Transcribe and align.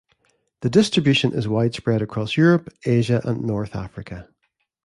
The 0.61 0.69
distribution 0.71 1.31
is 1.31 1.47
widespread 1.47 2.01
across 2.01 2.35
Europe, 2.35 2.69
Asia 2.87 3.21
and 3.23 3.43
North 3.43 3.75
Africa. 3.75 4.27